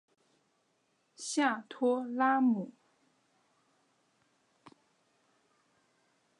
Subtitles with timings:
[1.15, 2.71] 下托拉姆。